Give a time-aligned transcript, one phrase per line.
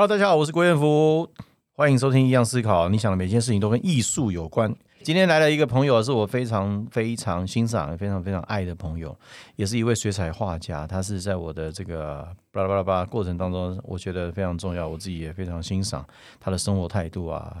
[0.00, 1.30] Hello，大家好，我是郭彦福，
[1.76, 2.86] 欢迎收听《一样思考》。
[2.88, 4.74] 你想的每件事情都跟艺术有关。
[5.02, 9.14] 今天来了一个朋友，是我非常非常欣赏、非常非常爱的朋友，
[9.56, 10.86] 也是一位水彩画家。
[10.86, 16.02] 他是在我的这个巴拉巴拉巴拉过程当中，我觉得非常重要，我自己也非常欣赏
[16.40, 17.54] 他的生活态度啊，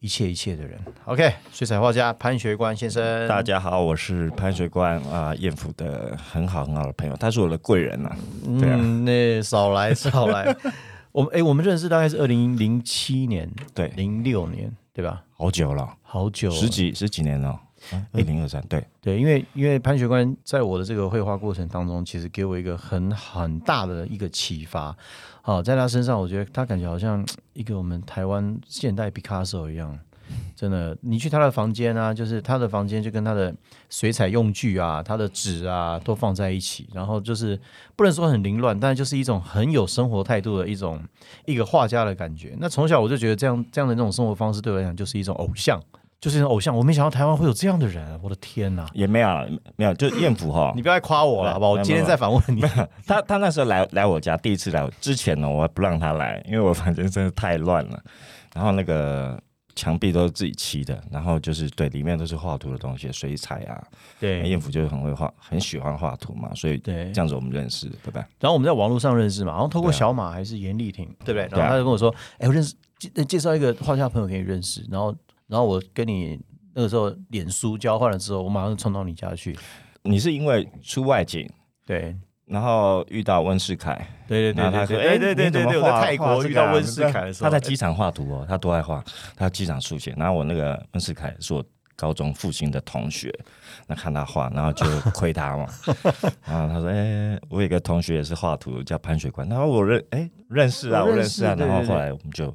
[0.00, 0.76] 一切一切的人。
[1.04, 8.10] OK，水彩画家潘学官先生，大家好，我是潘学官啊，艳福的很好很好的朋友，他是我的贵人呐、
[8.58, 10.52] 对啊嗯，那少来少来。
[11.12, 15.24] 我们哎、我们认识大概是二零零七年、对，零六年，对吧？
[15.36, 17.58] 好久了，好久了十几十几年了，
[18.12, 24.96] 二零二三，对，对，因为因为潘学官在我的这个绘画过程当中，其实给我一个很很大的一个启发。
[25.42, 29.98] 好、在他身上，我觉得他感觉好像一个我们台湾现代毕卡索一样。
[30.54, 33.54] 真的，你去他的房间啊，就是他的房间就跟他的
[33.88, 37.58] 水彩用具啊、他的纸啊都放在一起，然后就是
[37.96, 41.00] 不能说很凌乱，但就是一种很有生活态度的一种
[41.46, 42.54] 一个画家的感觉。
[42.58, 45.80] 那从小我就觉得这样这样的那种生活方式对我来讲就是一种偶像，
[46.20, 46.76] 就是一种偶像。
[46.76, 48.86] 我没想到台湾会有这样的人，我的天哪！
[48.92, 49.28] 也没有
[49.76, 51.70] 没有，就是艳福哈 你，不要再夸我了，好不好？
[51.72, 52.60] 我今天再反问你。
[53.06, 57.98] 他他那时候来来我家，第一次来之前呢，我还不让他来，因为我房间真的太乱了，
[58.54, 59.40] 然后那个。
[59.74, 63.82] 墙壁都是自己漆的，然后就是对，里面都是画图的东西，水彩啊。
[64.18, 68.26] 对艳福就是很会画，很喜欢画图嘛，所以对这样子我们认识，对吧？
[68.38, 71.48] 然后我们在网络上认识嘛，然后透过小马还是严丽婷，对不对？
[71.58, 75.14] 然后他就跟我说：“哎，我认识介介绍一个画家朋友给你认识。”然后，
[75.46, 76.38] 然后我跟你
[76.74, 79.58] 那个时候脸书交换了之后，我马上就冲到你家去。
[80.02, 81.48] 你是因为出外景，
[81.84, 82.16] 对，
[82.50, 83.94] 然后遇到温世凯，
[84.26, 89.02] 对对对他说：“对对对哎，对对对对，我在泰国遇到温世凯的时候，他在机场画图哦，他多爱画，
[89.36, 90.12] 他机场速写。
[90.16, 93.32] 然后我那个温世凯是我高中复兴的同学，
[93.86, 95.66] 那看他画，然后就亏他嘛。
[96.44, 99.48] 然后他说：“哎、我有一个同学也是画图，叫潘水官。
[99.48, 101.54] 然后我认哎、认识啊，我认识啊。
[101.56, 102.52] 然后后来我们就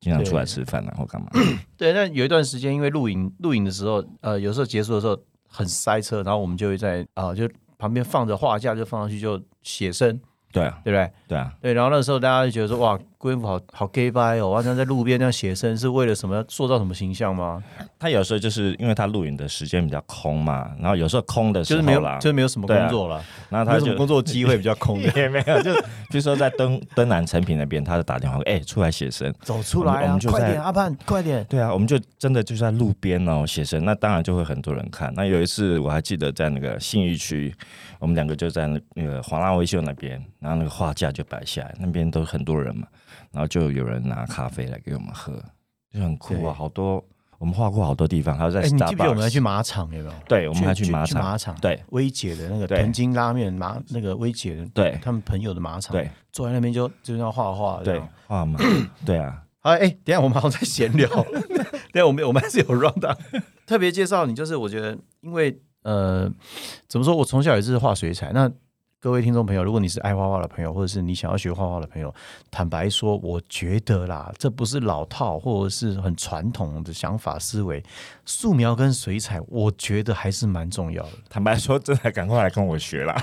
[0.00, 1.28] 经常出来吃饭然后干嘛。
[1.76, 7.46] 对，那有一段时间，因为录影录影的时候，呃，有时候结束的时候很塞车，然后我们就会在啊、就
[7.78, 10.20] 旁边放着画架，就放上去就写生，
[10.52, 11.12] 对啊，对不对？
[11.28, 16.44] 对啊，对，然后那时候大家就觉得说，哇，郭彦甫好好 gay 掰哦，好像在路边这样写生，是为了什么？
[16.48, 17.60] 塑造什么形象吗？
[17.98, 25.10] 他有时候就是因为他录影的时间比较空嘛，然后有时候空的时就是没有候啦，，就是没有什么工作了，然后他就没有什么工作机会比较空的。
[25.18, 29.34] 也没有，就比如说在登登南成品那边，他就打电话，哎、出来写生。
[29.40, 30.20] 走出来啊我们！
[30.30, 31.44] 快点，阿盼，快点！
[31.48, 35.12] 对啊，我们就真的就在路边哦写生，那当然就会很多人看。
[35.16, 37.52] 那有一次我还记得在那个信义区，
[37.98, 42.86] 我们两个就在那那个华纳维秀那边，然后那个画架就摆下来，那边都很多人嘛，
[43.32, 45.32] 然后就有人拿咖啡来给我们喝，
[45.92, 47.04] 就很酷啊，好多
[47.38, 50.12] 我们画过好多地方，还有在哎，你记不记得我们还去马场有没有？
[50.28, 51.80] 对，我们还去去马场，马场，对。
[51.90, 52.78] 薇姐的那个对。
[52.78, 54.98] 藤津拉面马那个薇姐的对。
[55.02, 56.10] 他们朋友的马场，对。
[56.32, 58.58] 坐在那边就就要画画，这对样，画嘛，
[59.06, 61.08] 对啊， 好，哎、等一下我们好像在闲聊，
[61.92, 63.16] 等下我们我们还是有 round down。
[63.66, 66.28] 特别介绍你，就是我觉得，因为呃，
[66.88, 68.32] 怎么说，我从小也是画水彩。
[68.32, 68.50] 那
[69.00, 72.12] 各位听众朋友，如果你是爱画画的朋友，或者是你想要学画画的朋友，
[72.50, 77.80] 坦白说，我觉得啦，这不是老套或者是很传统的想法思维，
[78.24, 81.10] 素描跟水彩，我觉得还是蛮重要的。
[81.30, 83.14] 坦白说，真的赶快来跟我学啦。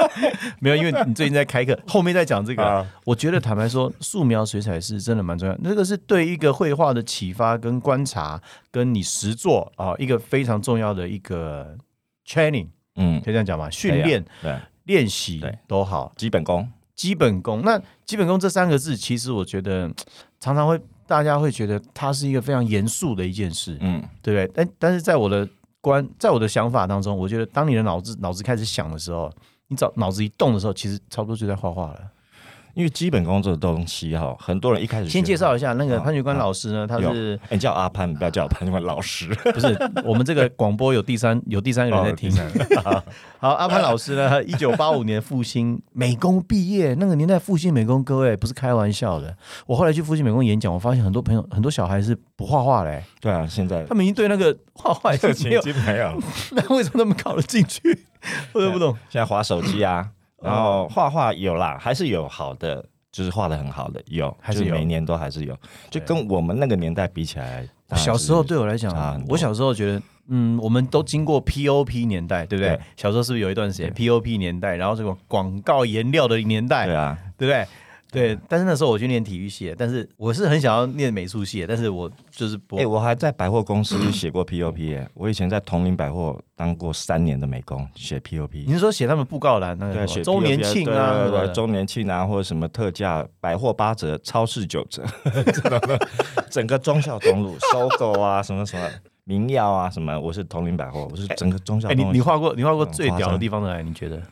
[0.60, 2.62] 没有，因为你最近在开课， 后面再讲这个。
[2.62, 8.38] 啊我觉得坦白说，素描、水彩是真的蛮重要，那个是对一个绘画的启发跟观察，
[8.70, 11.78] 跟你实作啊，一个非常重要的一个
[12.26, 13.70] training，嗯，可以这样讲吗？
[13.70, 17.62] 训练、对，练习对都好，基本功，基本功。
[17.62, 19.90] 那基本功这三个字，其实我觉得
[20.40, 24.50] 常常会大家会觉得它是一个非常严肃的一件事，嗯，对不对？
[24.54, 25.48] 但但是在我的
[25.80, 29.32] 观，在我的想法当中，我觉得当你的脑子脑子开始想的时候，
[29.68, 32.00] 你早脑子一动的时候，其实差不多就在画画了。
[32.74, 39.28] 因为基本功这个东西哈，很多人一开始先介绍一下那个潘学官老师呢，他是哎，你叫阿潘，不要叫我潘，叫我老师。
[39.54, 42.30] 不是我们这个广播有第三 有第三个人在听
[42.84, 43.02] 哦？
[43.38, 49.36] 好，阿潘老师呢，一九八五年复兴美工毕业，那个年代复兴美工，各位不是开玩笑的。
[49.66, 56.20] 我后来去复兴美工演讲，我发现很多朋友很多小孩是不画画嘞，对啊，现在他们已经对那个画画已经没有，经没有，
[56.52, 58.06] 那为什么他们考得进去？
[58.52, 58.96] 我都不懂。
[59.10, 60.08] 现在划手机啊，
[60.44, 65.56] 然后画画有啦，还是有好的，就是画的很好的，有，还是每年都还是有，
[65.90, 69.32] 就跟我们那个年代比起来，小时候对我来讲差很，多。
[69.32, 72.76] 我小时候觉得，嗯，我们都经过 POP 年代，对不对？
[72.76, 72.80] 对。
[72.96, 77.66] 小时候是不是有一段时间 POP 年代，然后这个广告颜料的年代，对啊，对不对？
[78.14, 82.76] 对，但是那时候我去念体育系，但是我是很想要念美术系，但是我就是不。
[82.76, 88.64] 哎，我还在百货公司写过 POP 哎，我以前在同林百货当过三年的美工，写 POP。
[88.66, 89.94] 你是说写他们布告栏那个？
[89.94, 95.02] 对，写周年庆啊，周年庆啊，或者什么特价，百货八折，超市九折，
[96.48, 98.88] 整个中孝东路搜狗啊，什么什么
[99.24, 101.88] 民谣啊，什么，我是同林百货，我是整个中孝。
[101.88, 103.82] 哎，你你画过你画过最屌的地方在哪？
[103.82, 104.22] 你觉得？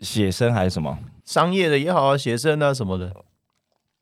[0.00, 0.98] 写生还是什么？
[1.24, 3.12] 商业的也好啊，写生啊什么的。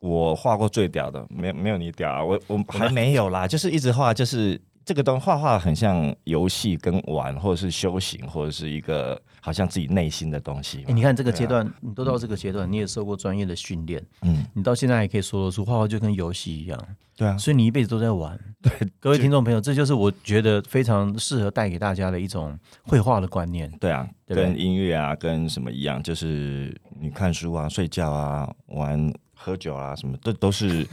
[0.00, 2.25] 我画过最屌的，没没有你屌啊！
[2.25, 10.85] 我我还没有啦， 就是一直画，就是这个东画画很像游戏跟玩，或者是修行，或者是一个好像自己内心的东西。
[10.88, 16.79] 你看这个阶段，你都到这个阶段，你也受过专业的训练，嗯，你到现在还可以说得出画画就跟游戏一样，
[17.14, 18.38] 对啊，所以你一辈子都在玩。
[18.62, 23.70] 对， 各位听众朋友，这就是我觉得非常适合带给大家的一种绘画的观念。
[23.79, 29.12] 对啊，跟音乐啊，跟什么一样，就是你看书啊，睡觉啊，玩。
[29.43, 30.87] 喝酒啊，什么这都是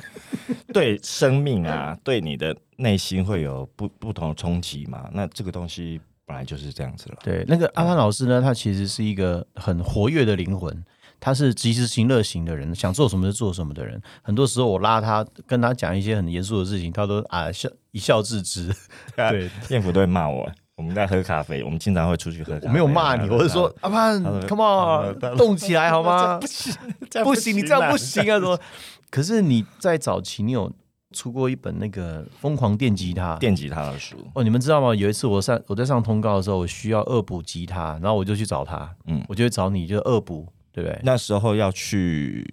[0.74, 5.10] 对生命啊， 对你的内心会有不不同的冲击嘛？
[5.12, 7.18] 那这个东西本来就是这样子了。
[7.24, 10.84] 对，那个阿潘老师呢，他其实是一个很活跃的灵魂，
[11.20, 14.02] 他是及时行乐型的人，想做什么就做什么的人。
[14.22, 18.74] 很多时候我拉他跟他讲一些很严肃的事情，他都啊笑一笑置之。
[19.16, 20.50] 对， 艳福都会骂我。
[20.78, 22.58] 我们在喝咖啡，我们经常会出去喝。
[22.62, 26.38] 我没有骂你，我是说阿潘，Come on，动起来好吗？
[26.40, 26.74] 不行，
[27.26, 28.40] 不行，你这样不行啊！
[28.40, 28.60] 怎么，
[29.10, 30.72] 可是你在早期你有
[31.12, 34.44] 出过一本那个疯狂电吉他、电吉他的书哦。
[34.44, 34.94] 你们知道吗？
[34.94, 41.00] 有一次我上我在上通告的时候，我需要恶补吉他，然后我就去找他，嗯，我就会找你，就恶补，对不对？
[41.04, 42.48] 那时候要去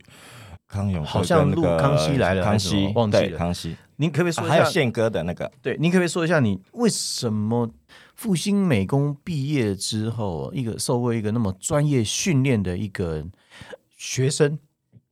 [0.66, 3.76] 康永，好像录康熙来了，康熙忘记了康熙。
[3.96, 4.54] 您可不可以说一下？
[4.54, 5.48] 还有宪哥的那个？
[5.62, 7.70] 对，您可不可以说一下你为什么？
[8.14, 13.24] 复兴美工毕业之后，一个受过一个那么专业训练的一个
[13.96, 14.58] 学生，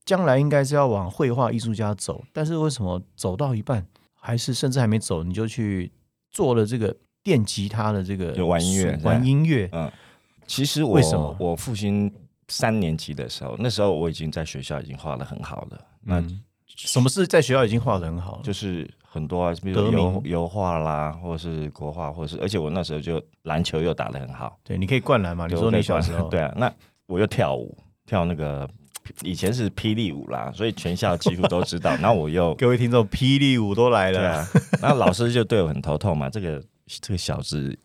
[0.05, 2.23] 将来应该是要往绘画艺术家走。
[2.31, 3.85] 但是为什么走到一半，
[4.15, 5.91] 还是甚至还没走，你就去
[6.31, 8.99] 做了这个电吉他的这个玩音乐？
[9.03, 9.69] 玩音乐？
[9.73, 9.91] 嗯，
[10.47, 12.11] 其实我为什么我复兴
[12.47, 15.85] 三年级的时候，那时候我已经在学校已经画的很好了。
[16.01, 16.23] 那
[16.67, 18.41] 什么是在学校已经画的很好？
[18.43, 18.89] 就是。
[19.13, 24.57] 很多啊，比如油油画啦，或者是国画，或者是，而且我那时候就篮球又打得很好。
[24.63, 25.45] 对，你可以灌篮嘛？
[25.45, 26.27] 你说你小时候？
[26.33, 26.73] 对啊，那
[27.05, 27.77] 我又跳舞，
[28.07, 28.67] 跳那个
[29.21, 31.91] 以前是霹雳舞啦，所以全校几乎都知道。
[32.01, 34.17] 然后我又各位听众，霹雳舞都来了。
[34.19, 34.47] 对啊，
[34.81, 37.77] 然后老师就对我很头痛嘛，这个这个小子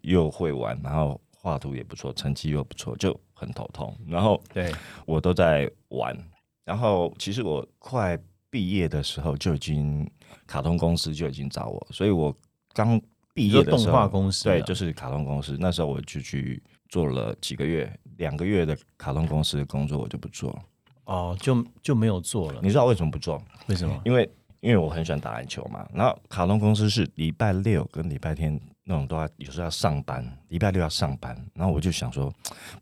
[0.00, 3.94] 又会玩，然后画图也不错，成绩又不错，就很头痛。
[4.08, 4.72] 然后对
[5.04, 6.16] 我都在玩，
[6.64, 8.18] 然后其实我快
[8.48, 10.10] 毕业的时候就已经。
[10.46, 12.34] 卡通公司就已经找我，所以我
[12.72, 13.00] 刚
[13.32, 15.56] 毕业的时候，动画公司对，就是卡通公司。
[15.60, 20.62] 那时候我就去做了几个月，两个月的卡通公司的工作，我就不做了。
[21.04, 22.60] 哦，就就没有做了。
[22.62, 23.40] 你知道为什么不做？
[23.68, 24.00] 为什么？
[24.04, 24.28] 因为
[24.60, 25.88] 因为我很喜欢打篮球嘛。
[25.92, 31.36] 然后卡通公司是礼拜六跟礼拜天那种都要有时候要上班，礼拜六要上班。
[31.54, 32.32] 然后我就想说，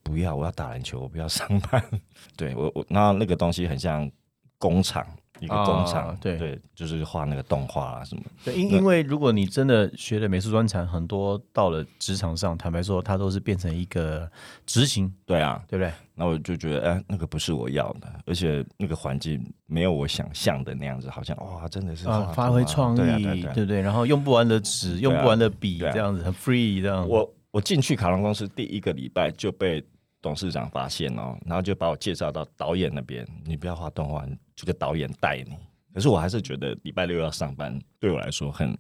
[0.03, 1.83] 不要，我要打篮球，我不要上班。
[2.37, 4.11] 对我我，然后那个东西很像
[4.59, 5.07] 工厂。
[5.41, 8.23] 一个工厂，对对，就是画那个动画啊什么。
[8.45, 14.31] 对，因因为如果你真的学了美术专长，很多到了职场上，坦白说，它都是变成一个
[14.67, 15.13] 执行。
[15.27, 15.93] 对啊，对不对？
[16.15, 22.05] 那我就觉得，哎，那个不是我要的，而且那个环境没有我想象的那样子，好像哇，真的是
[22.35, 23.81] 发挥创意，对不对？
[23.81, 27.09] 然后用不完的纸，用不完的笔，这样子很 free 这样。
[27.09, 29.83] 我我进去卡隆公司第一个礼拜就被
[30.29, 34.27] 董事长发现哦，然后就把我介绍到导演那边，你不要画动画。
[34.55, 35.57] 这个导演带你，
[35.95, 38.77] 可是我还是觉得礼拜六要上班，对我来说很，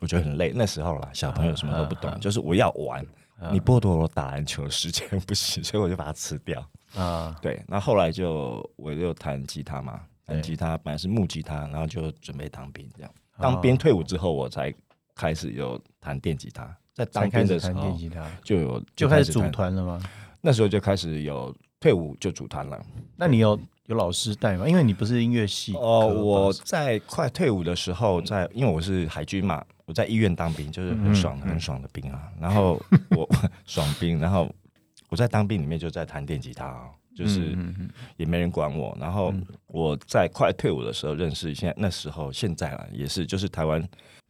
[0.00, 0.52] 我觉得很累。
[0.54, 3.04] 那时候啦，小朋友什么都不懂，就是我要玩，
[3.50, 7.36] 你剥夺我打篮球的时间不行， 所以我就把它吃掉啊。
[7.42, 13.10] 对，那后来就我就弹吉他嘛，弹吉他本来是木吉他，然后就准备当兵这样。
[13.38, 14.72] 当兵退伍之后，我才
[15.16, 16.76] 开始有弹电吉他。
[16.94, 17.98] 在当兵的时候，
[18.44, 20.02] 就有就开始组团了吗？
[20.42, 22.84] 那时候就开始有退伍就组团了。
[23.16, 23.58] 那你有？
[23.86, 24.66] 有老师带吗？
[24.66, 26.06] 因为你不是音乐系哦。
[26.06, 32.30] 我在快退伍的时候，在因为我是海军嘛，我在医院当兵，就是很爽很爽的兵啊。
[32.40, 32.80] 然后
[33.10, 33.28] 我
[33.66, 34.48] 爽兵，然后
[35.08, 37.58] 我在当兵里面就在弹电吉他啊，就是
[38.16, 38.96] 也没人管我。
[39.00, 39.34] 然后
[39.66, 43.86] 我在快退伍的时候认识，现在那时候现在了也是，就是台湾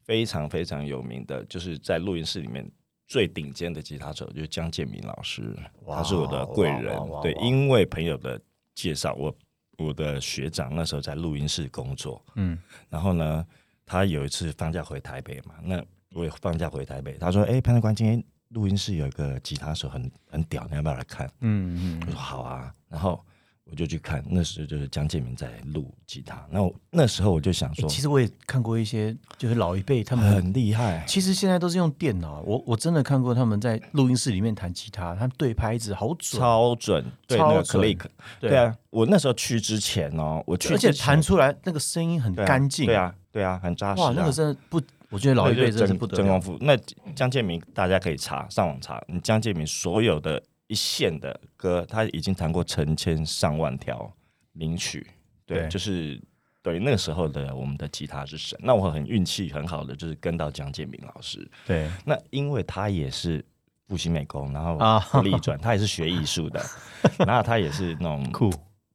[0.06, 2.66] 非常非常有名的，就是在录音室里面
[3.12, 5.54] 最顶尖的吉他手，就是江建明老师，
[5.86, 6.98] 他是我的贵人。
[7.22, 8.40] 对，因为朋友的。
[8.74, 9.36] 介绍我，
[9.76, 13.46] 我的学长那时候在录音室工作，嗯，然后呢，
[13.84, 23.22] 他有一次放假回台北嘛，那我也放假回台北，他说：“哎，潘德官，今天录音室有一个吉他手很很屌，你要不要来看？”嗯嗯，我说好啊，然后
[23.70, 37.82] 我就去看，那时候就是江建明在录吉他，那我那时候我就想说，欸其实我也看过一些，就是老一辈他们很厉害，其实现在都是用电脑，我我真的看过他们在录音室里面弹吉他，他们对拍子好准，超准，对那个超准。
[37.82, 38.00] click，
[38.40, 38.56] 对。
[38.56, 44.78] 啊，我那时候去之前哦，我去而且弹出来那个声音很干净，对，啊，对啊，很扎实啊，哇，那个真的不，
[45.08, 46.22] 我觉得老一辈真的是不得了。
[46.22, 46.40] 真功。
[46.42, 46.58] 夫。
[46.60, 46.76] 那
[47.14, 50.42] 江建明大家可以查上网查，你江建明所有的
[50.72, 54.10] 一线的歌，他已经弹过成千上万条
[54.52, 55.06] 名曲，
[55.44, 55.68] 对，对。
[55.68, 56.18] 就是
[56.62, 58.58] 对那个时候的我们的吉他之神。
[58.62, 61.46] 那我很运气很好的，就是跟到江建明老师。
[61.66, 61.90] 对。
[62.06, 63.44] 那因为他也是
[63.86, 66.64] 复兴美工，然后立转，他也是学艺术的，
[67.26, 68.50] 然后他也是那种酷，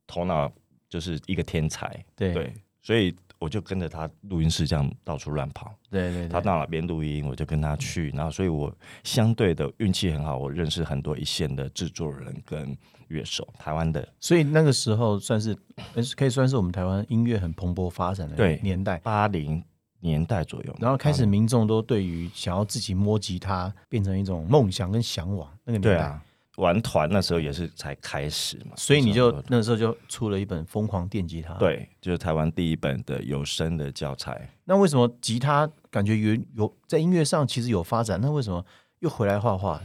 [0.07, 0.51] 头脑
[0.89, 2.34] 就是一个天才，对。
[2.34, 5.74] 对，所以我就跟着他录音室这样到处乱跑。
[5.89, 12.77] 对对对，他到哪边录音，我就跟他去，然后所以我相对的运气很好，我认识很多一线的制作人跟
[13.08, 15.58] 乐手，台湾的所以那个时候算是
[15.96, 18.98] 呃可以算是我们台湾音乐很蓬勃发展的年代。
[19.00, 19.63] 八零
[20.00, 26.24] 年代左右，然后开始民众都对于想要自己摸吉他变成一种梦想跟向往那个年代，对啊，
[26.58, 34.50] 玩团那时候也是才开始嘛，所以你就那时候就出了一本《疯狂电吉他》。，对，就是台湾第一本的有声的教材。
[34.66, 38.20] 那为什么吉他感觉有有在音乐上其实有发展？
[38.22, 38.66] 那为什么
[39.00, 39.80] 又回来画画？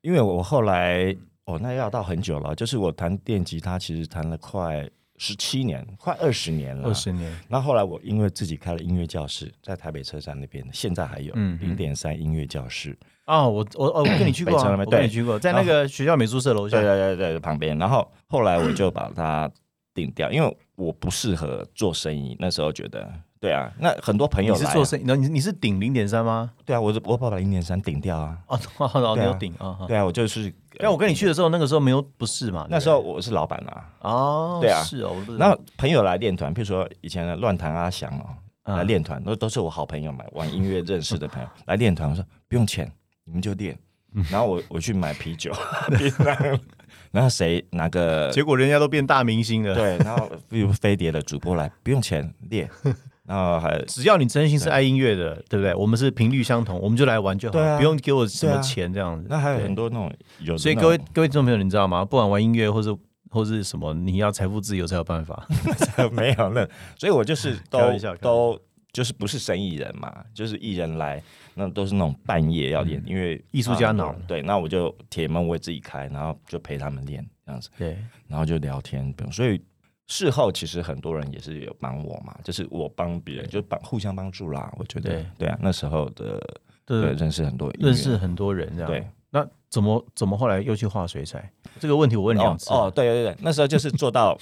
[0.00, 6.88] 因为我后来哦，那要到很久了，就是我弹电吉他，其实弹了快十七年，快二十年了。
[6.88, 12.98] 二十年，那后后来我因为自己开了音乐教室，在台北车站那边，现在还有嗯零点三音乐教室。
[13.26, 16.86] 哦，我我哦，我跟你去过、我跟你去过，在那个学校美术社楼下对。
[16.86, 17.78] 对对对，旁边。
[17.78, 19.50] 然后后来我就把它
[19.94, 22.36] 定掉，因为我不适合做生意。
[22.40, 23.08] 那时候觉得，
[23.40, 26.50] 对啊，那很多朋友你是做生意，那你你是顶零点三吗？
[26.64, 28.36] 对啊，我我把零点三顶掉啊。
[28.48, 29.78] 哦， 哦，哦你对啊有顶啊。
[29.86, 30.52] 对啊，我就是。
[30.78, 32.66] 但我跟你去的时候，那个时候没有不是嘛？
[32.70, 38.24] 那时候我是老板啊，哦，对啊是哦，我不知道然后朋友来练团，譬如说以前的乱弹阿翔哦，
[38.64, 42.90] 嗯来练团，都都是我好朋友嘛，玩音乐认识的朋友来练团，我说不用钱，
[43.24, 43.78] 你们就练。
[44.14, 45.50] 嗯然后我我去买啤酒，
[47.10, 52.68] 然后谁哪个 结果人家都变大明星了。，对，然后比如飞碟的主播来，不用钱练，
[53.24, 55.74] 然后还只要你真心是爱音乐的，对不对？
[55.74, 59.26] 我们是频率相同，我们就来玩就好，啊不用给我什么钱这样子。
[59.30, 62.04] 那还有很多那种有所以各位各位听众朋友，你知道吗？
[62.04, 62.94] 不管玩音乐或是
[63.30, 65.46] 或是什么，你要财富自由才有办法。
[66.12, 68.60] 没有那，所以我就是都都
[68.92, 71.22] 就是不是生意人嘛，就是艺人来，
[71.54, 77.96] 那都是那种半夜要练，因为嗯艺术家脑啊对，那我就铁门我也自己开，然后就陪他们练这样子，对，
[78.28, 79.60] 然后就聊天，所以。
[80.08, 84.70] 事后其实很多人也是有帮我嘛，就是我帮别人，就帮互相帮助啦。
[84.76, 86.38] 我觉得对对啊，那时候的
[86.84, 88.90] 对对，认识很多认识很多人这样。
[88.90, 91.50] 对，那怎么怎么后来又去画水彩？
[91.80, 92.68] 这个问题我问两次。
[92.70, 94.36] 哦，哦对对对，那时候就是做到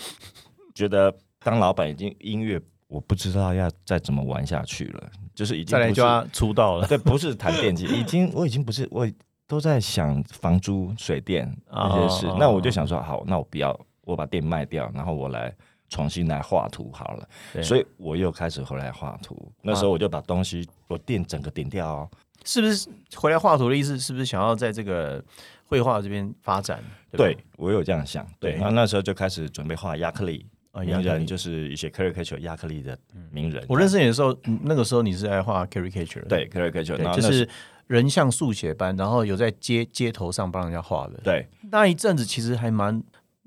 [0.74, 6.88] 觉得当老板已经音乐，我不知道要再怎么玩下去了，就是已经再来就要出道了。
[6.88, 9.08] 对，不是谈电机， 已经我已经不是我
[9.46, 12.26] 都在想房租、水电那些事。
[12.26, 15.54] 哦那我就想说，好，那我不要，我把店卖掉，然后我来
[15.88, 17.62] 重新来画图好了。
[17.62, 19.52] 所以我又开始回来画图。
[19.62, 22.10] 那时候我就把东西，我店整个顶掉哦。
[22.44, 23.96] 是不是回来画图的意思？
[23.96, 25.24] 是不是想要在这个
[25.64, 26.82] 绘画这边发展？
[27.12, 28.54] 对对我有这样想，对。
[28.54, 30.44] 对然后那时候就开始准备画亚克力。
[30.72, 32.96] 啊，名人就是一些 caricature 亚克力的
[33.30, 37.48] 名人，我认识你的时候，嗯那个时候你是在画 caricature，对 caricature，然后就是
[37.88, 41.20] 人像速写班，然后有在街街头上帮人家画的。
[41.24, 43.02] 对那一阵子其实还蛮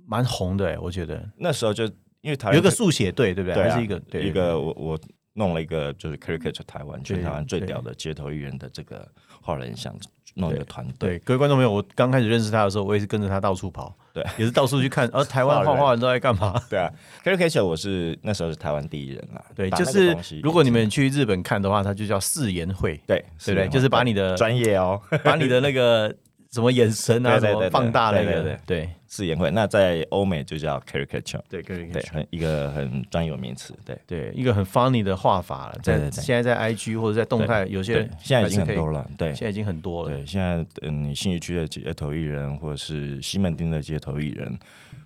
[0.05, 1.85] 蛮红的哎，我觉得那时候就
[2.21, 3.63] 因为台湾有一个速写队，对不对？
[3.63, 4.99] 还是一个对一个我我
[5.33, 9.09] 弄了一个就是 caricature 台湾全台湾最屌的街头艺人的这个
[9.41, 9.95] 画人像，
[10.35, 11.11] 弄一个团队。
[11.11, 16.61] 对各位观众朋友，我刚开始认识他的时候，我也是跟着他到处跑，对，也是到处去看，而 台湾画画人都在干嘛？
[16.69, 16.89] 对啊
[17.23, 19.43] ，caricature 我是那时候是台湾第一人啦。
[19.55, 23.67] 对，就是如果你们去日本看的话，它就叫四言会，对对不对？
[23.69, 26.13] 就是把你的专业哦，把你的那个
[26.53, 33.97] 什么眼神啊，什么放大那个对对对，对四言会，那在欧美就叫 caricature，对，可以对，很一个很专有名词，对。
[34.05, 40.15] 对，一个很 funny 的画法了，在现在在 IG 或者在动态，有些对，现在已经很多了，对现在已经很多了。
[40.15, 44.55] 对，现在嗯，你信义区的街头艺人，或者是西门町的街头艺人，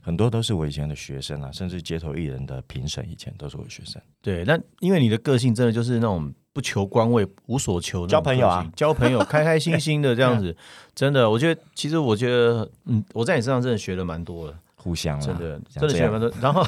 [0.01, 4.01] 很多都是我以前的学生啊，甚至街头艺人的评审以前都是我的学生。
[4.21, 10.57] 对，那因为你的个性真的就是那种不求官位、无所求交朋友啊，交朋友， 开开心心的这样子，
[10.95, 16.31] 真的，我觉得其实我觉得，嗯，我在你身上真的学了蛮多的，互相啦真的真的学了蛮多。
[16.41, 16.63] 然后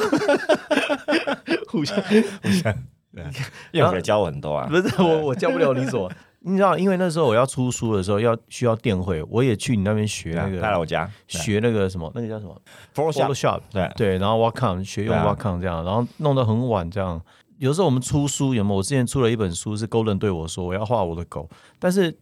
[1.67, 4.67] 互相燕姐教我很多啊。
[4.67, 6.07] 不是我，我教不了你什么。
[6.41, 11.09] 你知道，因为那时候我要出书的时候要需要电绘，我也去你那边学那个带来我家。
[11.27, 12.55] 学那个什么，那个叫什么
[12.93, 13.91] ？Photoshop，Photoshop，对。
[13.95, 15.35] 对，然后 Wacom 学用对啊。
[15.35, 17.19] Wacom 这样，然后弄得很晚这样。
[17.59, 18.77] 有时候我们出书，有没有？
[18.77, 21.47] 我之前出了一本书，是 Golden 对我说我要画我的狗，
[21.77, 22.17] 但是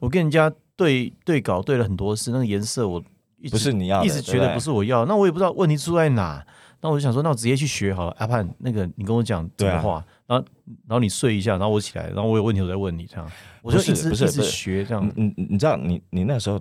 [0.00, 3.02] 我跟人家对对稿对了很多次，那个颜色我
[3.38, 6.44] 一直不是你要的一直觉得不是我要，那我也不知道问题出在哪。
[6.80, 8.14] 那我就想说，那我直接去学好了。
[8.18, 10.44] 阿盼，那个你跟我讲怎么画，然后
[10.86, 13.28] 然后你睡一下，然后我起来，然后我有问题我再问你，这样
[13.62, 15.34] 我就一直一直学这样你。
[15.36, 16.60] 你你知道你你那时候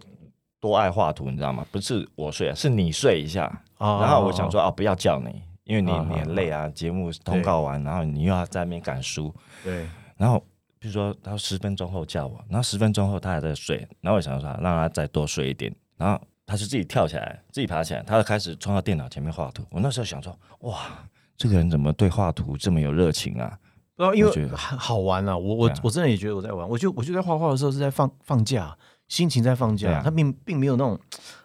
[0.60, 1.63] 多爱画图，你知道吗？
[1.72, 3.46] 不是我睡啊，是你睡一下，
[3.77, 9.33] 哦然后我想说啊，不要叫你，因为你啊你很累啊，节目通告完，然后你又要在那边赶书，
[9.63, 10.39] 对，然后
[10.79, 19.65] 比如说他十分钟后叫我，然后十分钟后他还在睡，然后我想说让他再多睡一点，然后他就自己跳起来，自己爬起来，他就开始冲到电脑前面画图。
[19.69, 20.88] 我那时候想说，哇，
[21.36, 23.59] 这个人怎么对画图这么有热情啊？
[23.98, 28.77] 然后因为好好玩啊，我我啊我真的也觉得我在玩，我就我就在画画的时候是在放放假，
[29.08, 30.98] 心情在放假，他并并没有那种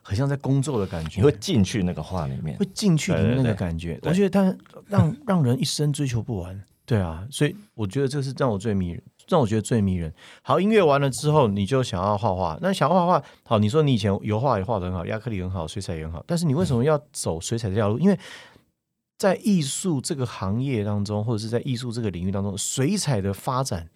[0.03, 4.57] 很像在工作的感觉，你会进去那个画里面会，进去里面那个感觉，对我觉得他
[4.87, 6.63] 让让人一生追求不完。
[6.85, 10.13] 对啊，所以我觉得这是让我最迷人，让我觉得最迷人。
[10.43, 12.59] 好，音乐完了之后，你就想要画画。
[12.61, 17.99] 那想要画画，好，你说你以前油画也画得很好，亚克力很好，水彩也很好，但是你为什么要走水彩这条路？
[18.01, 18.19] 因为
[19.23, 23.89] 在艺术这个行业当中，或者是在艺术这个领域当中，水彩的发展，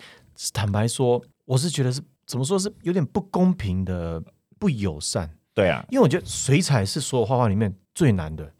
[0.52, 4.22] 坦白说，我是觉得是怎么说是有点不公平的、
[4.56, 5.28] 不友善。
[5.52, 8.52] 对啊，因为我觉得水彩是所有画画里面最难的，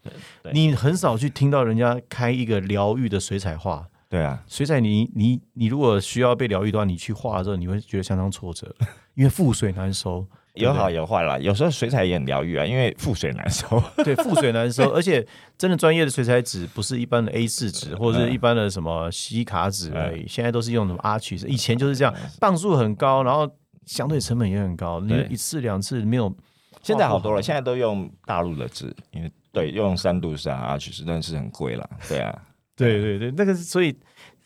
[0.51, 3.87] 你很少去听到人家开一个疗愈的水彩画。
[4.09, 8.75] 对啊，水彩你你你如果需要被疗愈的话，你去画的时候，你会觉得相当挫折，
[9.13, 11.37] 因为覆水难收，有好有坏啦。
[11.39, 13.81] 有时候水彩也很疗愈啊，因为覆水难收。
[14.03, 15.25] 对，覆水难收， 而且
[15.57, 23.49] 真的专业的水彩纸不是一般的 A 四纸或者是一般的什么吸卡纸而已，现在都是用什么 Arch，以前就是这样，磅数很高，然后
[23.85, 26.35] 相对成本也很高，你一次两次没有。
[26.83, 31.89] 现在好多了，现在都用大陆的纸，因为对用三度砂啊，其实但是很贵啦。
[32.07, 32.41] 对啊，
[32.77, 33.93] 对对对，那个是所以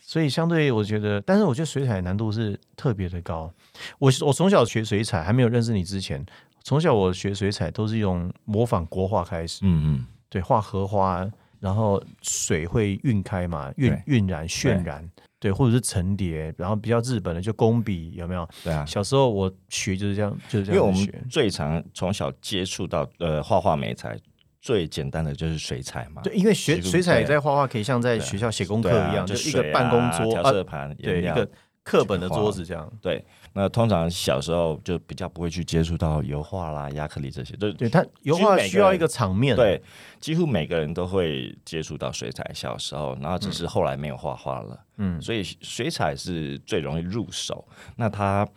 [0.04, 3.50] 所以相对我觉得，但是我觉得水彩难度是特别的高。
[3.98, 6.22] 我我从小学水彩，还没有认识你之前，
[6.64, 11.26] 从小我学水彩都是用模仿国画开始，嗯嗯，对，画荷花，
[11.60, 18.46] 然后水会晕开嘛，晕晕染、渲染，对，或者是层叠，然后比较日本的就工笔，有没有？
[18.64, 18.84] 对啊。
[18.84, 21.24] 小时候我学就是这样，就是这样因为我们学。
[21.30, 24.18] 最常从小接触到呃画画美材，
[24.62, 26.22] 最简单的就是水彩嘛。
[26.22, 31.46] 对，因为学水彩在画画可以像在学校写功课一样，就就一个办公啊桌啊调色，盘，对，一个
[31.82, 32.90] 课本的桌子这样。
[33.02, 33.22] 对。
[33.54, 39.78] 那通常小时候就比较不会去接触到油画啦、亚克力这些，就是对，它油画需要一个场面，对，
[40.20, 42.50] 几乎每个人都会接触到水彩。
[42.54, 47.62] 小时候，然后只是后来没有画画了，嗯，所以水彩是最容易入手。
[47.94, 48.48] 那它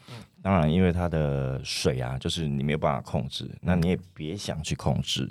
[0.41, 5.29] 当然因为它的水啊，就是你没有办法控制，那你也别想去控制，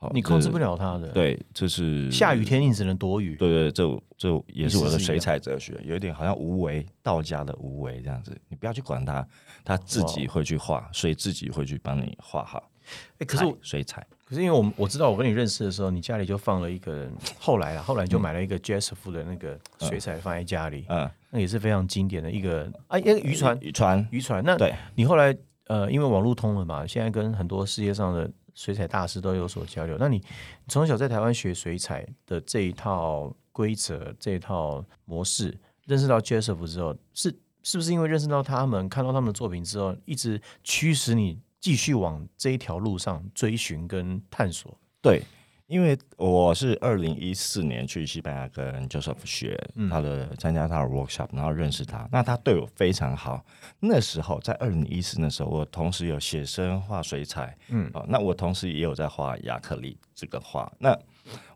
[0.00, 0.76] 哦你控制不了。
[0.76, 3.36] 它的。，对，这是下雨天你只能躲雨。
[3.36, 9.26] 对对，这这也是我的水彩哲学，有一点好像无为，道家的无为这样子，你不要去管它，
[9.64, 12.70] 它自己会去画，所以自己会去帮你画好。
[13.18, 17.08] 哎，可是我水彩，可是因为我们我知道我跟你认识的时候，你家里就放了一个，
[17.38, 24.42] 后来啊，后来你就买了一个 Joseph 的那个水彩放在家里，嗯，那也是非常经典的一个啊，一个渔船，渔船，渔船。
[24.44, 25.36] 那对，你后来
[25.66, 29.96] 呃，因为网络通了嘛，现在跟很多世界上的水彩大师都有所交流。
[29.98, 30.22] 那你
[30.68, 44.76] 从小在台湾学水彩的这一套规则、这一套模式，认识到 Joseph 之后，是是不是因为认识到他们，看到他们的作品之后，一直驱使你继续往这一条路上追寻跟探索？
[45.02, 45.22] 对，
[45.70, 49.56] 因为我是二零一四年去西班牙跟 Joseph 学
[49.88, 52.08] 他的参加他的 workshop，然后认识他。
[52.10, 53.44] 那他对我非常好。
[53.78, 60.70] 那时候在二零一四的时候，我同时有写生、画水彩，嗯嗯，哦，那我同时也有在画亚克力这个画。
[60.80, 60.98] 那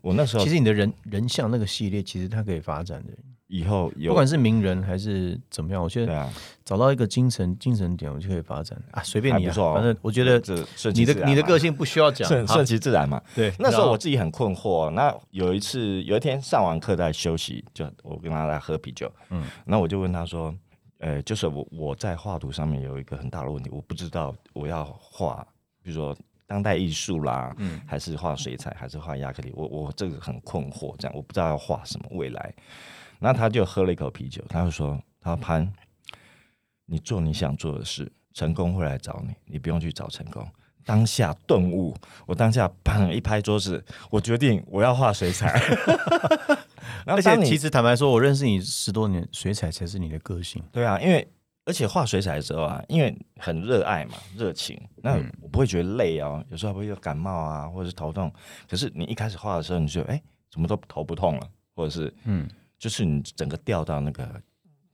[0.01, 3.11] 我那时候其实你的人人像那个系列，其实它可以发展的，
[3.55, 6.29] 以后有不管是名人还是怎么样，我觉得
[6.65, 13.21] 找到一个精神精神点，我就可以发展啊，随便你反正我觉得这顺其你的自然嘛你的个性不需要讲，顺顺其自然嘛。
[13.33, 14.89] 对，那时候我自己很困惑。
[14.89, 20.53] 那有一次，有一天上完课在休息，就我跟他在喝啤酒，嗯嗯，那我就问他说，
[20.99, 25.45] 呃，就是我我在画图上面有一个很大的问题，我不知道我要画，
[25.81, 26.15] 比如说
[26.47, 32.53] 当代艺术啦，嗯嗯，还是画水彩，还是画亚克力，我我这个很困惑，这样我不知道要画什么未来。
[33.25, 35.73] 那他就喝了一口啤酒，他就说：“他说潘，
[36.85, 40.47] 你做你想做的事，成功会来找你，你不用去找成功。”
[40.85, 45.51] 当下顿悟，我当下砰一拍桌子，我决定我要画水彩。
[47.03, 50.63] 然后而且其实坦白说，我认识你十多年，水彩才是你的个性。
[50.71, 51.27] 对啊，因为
[51.65, 56.45] 而且画水彩的时候啊，因为很热爱嘛，热情，那我不会觉得累哦。
[56.51, 58.31] 有时候还会有感冒啊，或者是头痛。
[58.69, 62.47] 可是你一开始画的时候，你就哎，怎么都头不痛了，或者是嗯，
[62.85, 64.39] 就是你整个掉到那个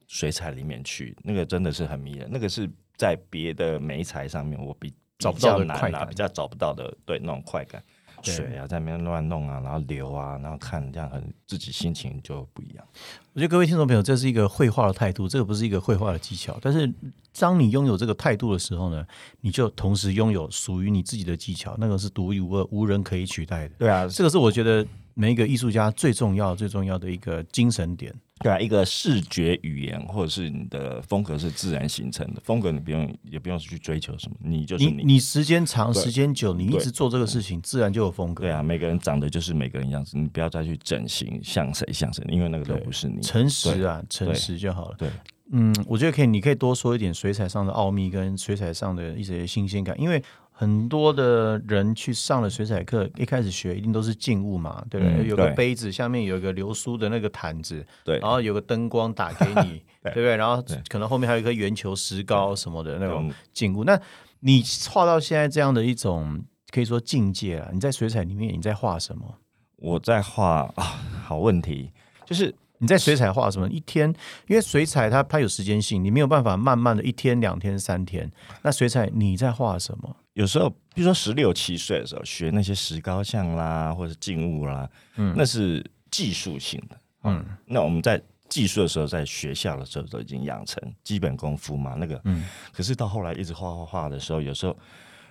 [0.08, 2.30] 水彩里面去，那个真的是很迷人。
[2.32, 7.84] 那个是在别的媒材上面我比找不到的快感，比较找不到的对那种快感。
[8.24, 12.88] 水啊，在那边乱弄啊，然后流啊，然后看这样，很自己心情就不一样。
[13.34, 16.58] 我觉得各位听众朋友，这是一个绘画的态度，这个不是一个绘画的技巧。
[16.62, 16.90] 但是，
[17.38, 19.06] 当你拥有这个态度的时候呢，
[19.42, 23.76] 你就同时拥有属于你自己的技巧，那个是独一无二、无人可以取代的。
[23.80, 28.14] 对啊，这个是我觉得每一个艺术家最重要、最重要的一个精神点。
[28.40, 35.04] 对啊，一个视觉语言或者是你的风格是自然形成的风格，你不用也不用去追求什么，你就是你。
[35.04, 38.46] 你时间长、时间久，你一直做这个事情，自然就有风格。
[38.46, 43.22] 对啊，每个人长得就是每个人样子，你不要再去整形像谁像谁，因为那个都不是你。
[43.22, 44.96] 诚实啊，诚实就好了。
[44.98, 45.08] 对，
[45.52, 50.24] 嗯，我觉得可以，你可以多说一点水彩上的奥秘跟水彩上的一些新鲜感，因为。
[50.62, 55.28] 很多的人去上了水彩课，一开始学一定都是静物嘛，对不对？
[55.28, 60.36] 有个杯子，下面有一个流苏的那个毯子，对，然后有个灯光打给你， 对不对？
[60.36, 63.84] 然后可能后面还有一颗圆球石膏什么的那种静物。
[63.84, 64.00] 那
[64.42, 69.40] 你画到现在这样的一种可以说境界了，你在水彩里面你在画什么？
[69.78, 71.92] 我在画啊，好问题，
[72.24, 72.54] 就是。
[72.84, 73.70] 你在水彩画什么？
[73.70, 74.10] 一天，
[74.48, 78.28] 因为水彩它它有时间性，你没有办法慢慢的一天、两天、三天。
[78.64, 80.16] 那水彩你在画什么？
[80.34, 87.46] 有时候，比如说十六七岁的时候学那些石膏像啦，或者静物啦，嗯，那是技术性的，嗯。
[87.66, 92.46] 那我们在技术的时候，在学校的时候都已经养成基本功夫嘛，那个，嗯。
[92.72, 94.78] 可是到后来一直画画画的时候，有时候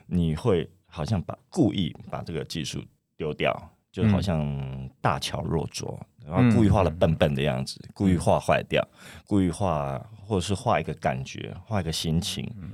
[0.07, 2.83] 你会好像把故意把这个技术
[3.17, 3.55] 丢掉，
[3.91, 5.99] 就好像大巧若拙。
[6.27, 8.87] 然后故意画的笨笨的样子，故意画坏掉，
[9.27, 12.49] 故意画或者是画一个感觉，画一个心情。
[12.59, 12.71] 嗯，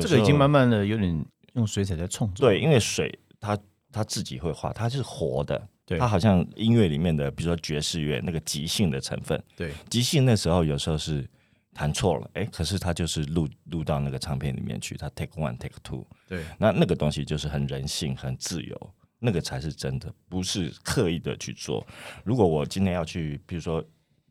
[0.00, 2.48] 这个已经慢慢的有点用水彩在创作。
[2.48, 3.58] 对，因为水它
[3.92, 5.68] 它自己会画，它是活的。
[5.84, 9.42] 对，它好像音乐里面的，比如说爵士乐那个即兴的成分。
[9.56, 11.28] 对，即兴那时候有时候是
[11.74, 16.06] 弹错了，哎，可是它就是录录到那个唱片里面去，它 take one take two。
[16.28, 18.94] 对，那那个东西就是很人性，很自由。
[19.22, 21.86] 那个才是真的，不是刻意的去做。
[22.24, 23.84] 如果我今天要去，比如说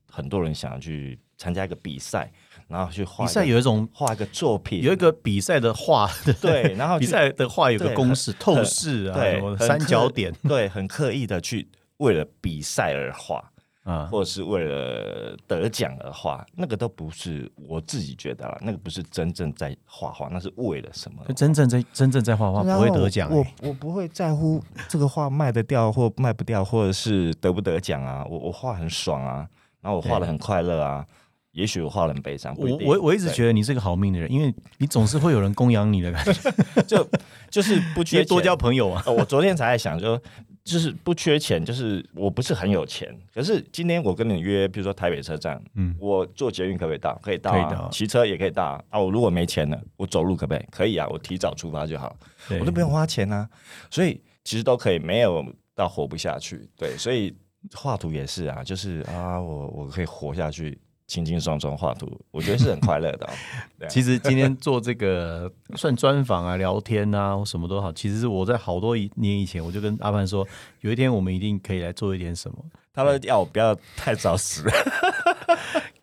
[0.08, 2.32] 很多人想要去参加一个比赛，
[2.70, 13.52] 然后去画比赛有一种画一个作品，有一个比赛的画，对，然后比赛的画有个公式， 透视啊，什么三角点， 对，很刻意的去为了比赛而画。
[13.86, 21.24] 啊，或者是为了得奖而画，那个都不是我自己觉得了，那个不是真正在画画，那是为了什么？
[21.34, 29.48] 真正在真正在画画不会得奖，我我不会在乎这个画卖得掉或卖不掉，或者是得不得奖啊，我我画很爽啊，
[29.82, 31.04] 然后我画的很快乐啊，
[31.52, 36.52] 也许我画的很悲伤，我我我一直觉得你是个好命的人，因为你总是会有人供养你的感觉，
[36.88, 37.10] 就
[37.50, 39.04] 就是不缺多交朋友啊。
[39.08, 40.22] 我昨天才在想说。
[40.66, 43.12] 就是不缺钱，就是我不是很有钱。
[43.34, 47.20] 可是今天我跟你约，比如说台北车站，嗯，我坐捷运可不可以到？
[47.24, 49.00] 可以到啊，骑车也可以到啊。
[49.00, 50.66] 我如果没钱了，我走路可不可以？
[50.70, 52.16] 可以啊，我提早出发就好，
[52.60, 53.50] 我都不用花钱啊。
[53.90, 56.70] 所以其实都可以，没有到活不下去。
[56.78, 57.36] 对，所以
[57.74, 60.80] 画图也是啊，就是啊，我我可以活下去。
[61.10, 63.28] 轻轻松松画图，我觉得是很快乐的。
[63.90, 67.92] 其实今天做这个 算专访啊、聊天啊，或什么都好。
[67.92, 70.48] 其实是我在好多年以前，我就跟阿潘说，
[70.82, 72.58] 有一天我们一定可以来做一点什么。
[72.94, 74.64] 他说要我不要太早死。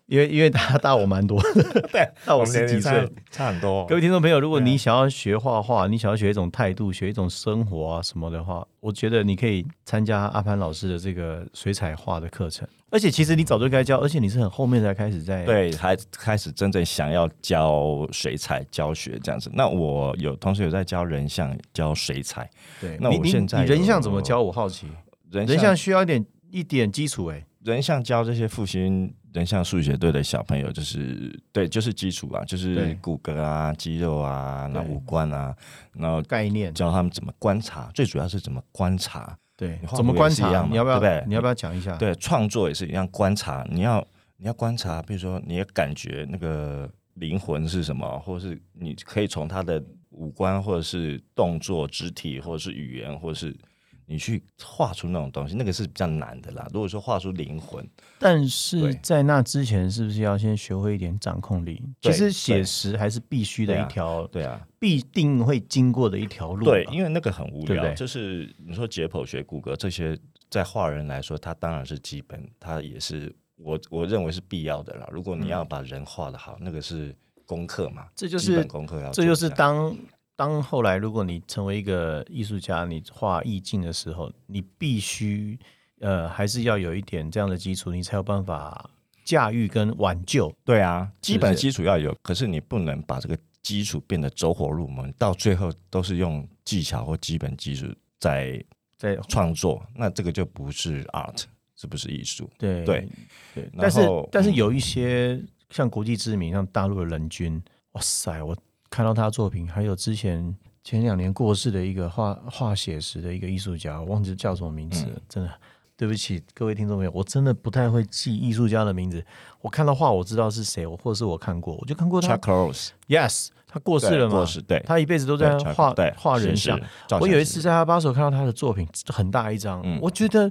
[0.07, 1.41] 因为因为他大我蛮多，
[1.91, 3.85] 对，大我十几岁，差很多。
[3.87, 12.67] 各位听众朋友，如果你想要学画画，你想要学一种态度，学一种生活啊什么的话，我觉得你可以参加阿潘老师的这个水彩画的课程。
[12.89, 19.51] 而且其实你早就该教，而且你是很后面才开始在对，才开始真正想要教水彩教学这样子。
[19.53, 22.49] 那我有同时有在教人像教水彩，
[22.81, 22.97] 对。
[23.01, 24.41] 那我现在人像怎么教？
[24.41, 24.87] 我好奇，
[25.33, 27.45] 人像需要一点一点基础哎。
[27.65, 35.55] 人像教这些复兴人像数学队的小朋友，就是对，就是基础啊，就是骨骼啊、肌肉啊、那五官啊，
[35.93, 39.39] 然后概念教他们怎么观察，最主要是怎么观察。
[39.57, 40.67] 对，怎么观察？
[40.69, 40.99] 你要不要？
[40.99, 41.97] 对，你要不要讲一下？
[41.97, 43.67] 对，创作也是一样，观察。
[43.71, 44.07] 你要
[44.39, 53.57] 你要观察，比如说你的感觉那个灵魂是什么，或者是你可以从他的五官，或者是动作、肢体，或者是语言，或者是。
[54.07, 56.67] 你去画出那种东西，那个是比较难的啦。
[56.73, 57.85] 如果说画出灵魂，
[58.19, 61.83] 但是在那之前，是不是要先学会一点掌控力？
[62.01, 66.65] 其实写实还是必须的一条，对啊，必定会经过的一条路。
[66.65, 67.93] 对，因为那个很无聊。
[67.95, 70.17] 就是你说解剖学、骨骼这些，
[70.49, 75.09] 在画人来说，它当然是基本，它也是我我认为是必要的啦。
[75.11, 77.13] 如果你要把人画的好，那个是
[77.45, 79.97] 功课嘛，这就基本是功课要这就是当
[80.37, 85.59] 当后来如果你成为一个艺术家，你画意境的时候，你必须
[86.01, 88.91] 呃还是要有一点这样的基础，你才有办法
[89.25, 90.55] 驾驭跟挽救。
[90.63, 97.87] 对啊，基是是本基础要有，可是你不能把这个基础变得走火入魔，到最后都是用技巧或基本技术
[98.21, 98.63] 在
[98.99, 101.45] 在创作，那这个就不是 art，
[101.75, 102.49] 这不是艺术。
[102.59, 103.09] 对对
[103.55, 107.61] 对，但是但是有一些像国际知名，像大陆的人均，
[107.93, 108.57] 哇塞，我
[108.97, 115.51] 看到他的作品，还有之前前两年过世的一个画画写实的一个艺术家，我忘记叫什么名字嗯了，真的。
[115.99, 119.23] 对不起，各位听众朋友，我真的不太会记艺术家的名字。
[119.61, 122.73] 我看到画，我知道是谁，我或者是我看过，我就看过他 Chuck。
[122.73, 124.33] Rose Yes，他过世了嘛？
[124.33, 126.81] 过世对，他一辈子都在画对画人像
[127.21, 130.51] 我有一次在他把手看到他的作品，很大一张，嗯我觉得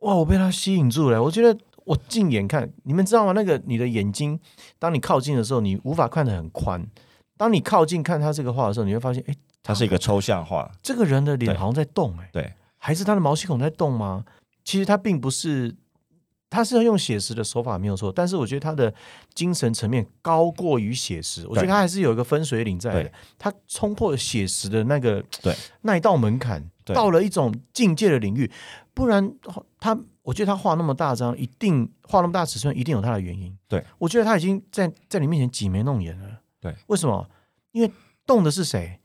[0.00, 1.22] 哇，我被他吸引住了。
[1.22, 3.30] 我觉得我近眼看，你们知道吗？
[3.30, 4.40] 那个你的眼睛，
[4.80, 6.80] 当你靠近的时候，你无法看得很宽；
[7.36, 14.24] 当你靠近看他这个画的时候，你会发现，哎，它是一个抽象画，这个人的脸好像在动、哎，对，还是他的毛细孔在动吗？
[14.64, 15.74] 其实他并不是。
[16.50, 18.94] 他是要用写实的手法没有错，但是我觉得他的
[19.34, 21.44] 精神层面高过于写实。
[21.48, 28.48] 我觉得他还是有一个分水岭在的，他冲破了写实的那个对那一道门槛，对到了一种境界的领域。
[28.92, 29.34] 不然
[29.80, 33.52] 他，我觉得他画那么大张，一定画那么大尺寸，一定有他的原因。
[33.66, 36.38] 对，我觉得他已经在在你面前挤眉弄眼了。
[36.64, 37.28] 对，为什么？
[37.72, 37.90] 因为
[38.24, 38.98] 动的是谁？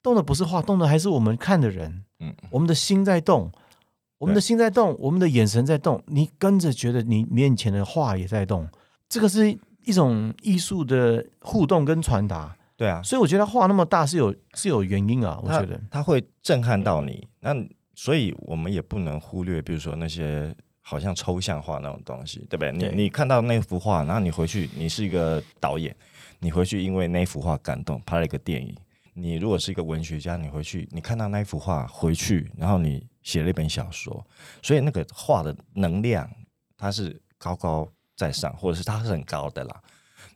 [0.00, 2.04] 动的不是画，动的还是我们看的人。
[2.20, 3.50] 嗯，我们的心在动，
[4.18, 8.68] 我们的心在动，我们的眼神在动，你跟着觉得你面前的画也在动，
[9.08, 9.50] 这个是
[9.84, 12.56] 一种艺术的互动跟传达。
[12.76, 15.78] 对啊，所以我觉得他画那么大是有是有原因啊，我觉得。
[15.90, 17.26] 它会震撼到你。
[17.40, 17.54] 那
[17.94, 22.72] 所以我们也不能忽略，比如说那些好像抽象画那种东西，对不对？
[22.72, 25.94] 对你你看到那幅画，然后你回去，你是一个导演，
[26.40, 28.76] 你回去因为那幅画感动拍了一个电影。
[29.12, 34.24] 你如果是一个文学家，你回去你看到那幅画回去，然后你写了一本小说，
[34.62, 36.30] 所以那个画的能量
[36.78, 39.82] 它是高高在上，或者是它是很高的啦。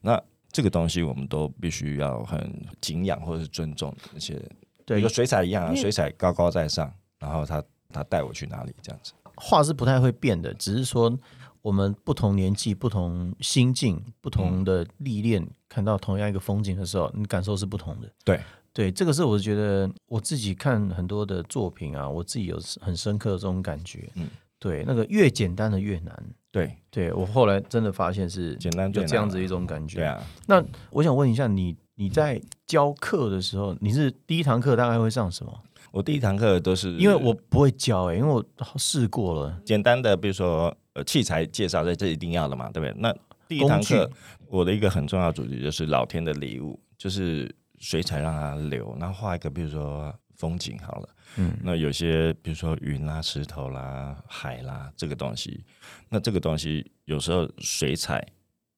[0.01, 4.39] 那这个东西我们都必须要很敬仰或者是尊重那些，
[4.85, 9.13] 对一个水彩一样啊，水彩高高在上，然后他他带我去哪里这样子。
[9.37, 11.17] 画是不太会变的，只是说
[11.65, 18.07] 我们不同年纪、不同心境、不同的历练，看到同样一个风景的时候，你感受是不同的。
[18.23, 18.39] 对
[18.71, 24.07] 对，这个是我觉得我自己看很多的作品啊，我自己有很深刻的这种感觉。
[24.13, 26.23] 嗯对，那个越简单的越难。
[26.51, 29.97] 对，对我后来真的发现是简单最难这样子一种感觉。
[29.97, 35.51] 对啊，那我想问一下你，你在教课的时候，你是第一堂课大概会上什么？
[35.95, 39.61] 我第一堂课都是因为我不会教哎、因为我试过了。
[39.65, 42.93] 简单的，比如说呃器材介绍，这这一定要的嘛，对不对？
[42.99, 43.15] 那
[43.47, 44.11] 第一堂课，
[44.49, 51.09] 我的一个很重要主题就是老天的礼物，就是水彩让它流，然后画一个比如说风景好了。
[51.37, 55.63] 嗯，那有些比如说云啦、石头啦、海啦这个东西，
[56.09, 58.21] 那这个东西有时候水彩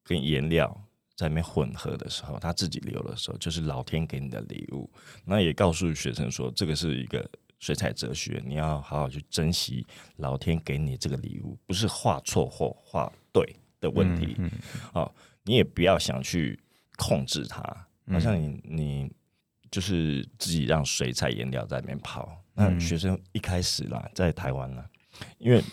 [0.03, 0.87] 跟颜料
[1.17, 4.88] 在里面混合的时候，他自己流的时候，就是老天给你的礼物。
[5.25, 7.27] 那也告诉学生说，这个是一个
[7.58, 9.84] 水彩哲学，你要好好去珍惜
[10.17, 14.36] 老天给你这个礼物，不是画错或画对的问题。
[14.38, 14.51] 嗯
[14.93, 16.60] 哦，你也不要想去
[16.97, 17.60] 控制它，
[18.12, 19.12] 好像你你
[19.71, 22.30] 就是自己让水彩颜料在里面跑。
[22.53, 24.88] 那嗯学生一开始啦，在台湾啦，
[25.39, 25.63] 因为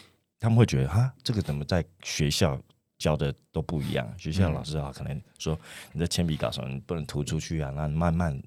[0.41, 2.59] 他们会觉得哈，这个怎么在学校
[2.99, 4.13] 教的都不一样？
[4.19, 5.59] 学校老师啊，可能说
[5.93, 8.43] 你的铅笔稿什么你不能涂出去啊，那慢慢